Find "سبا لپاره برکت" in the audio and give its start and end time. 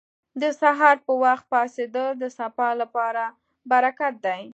2.39-4.13